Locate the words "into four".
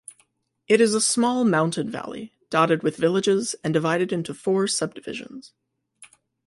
4.11-4.65